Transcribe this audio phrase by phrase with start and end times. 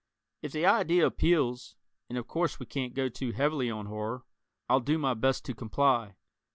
[0.41, 1.75] If the idea appeals
[2.09, 4.23] and of course we can't go too heavily on horror
[4.67, 6.15] I'll do my best to comply.